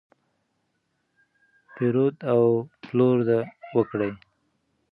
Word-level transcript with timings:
پیرود 1.75 2.15
او 2.33 2.41
پلور 2.83 3.17
وکړئ. 3.75 4.11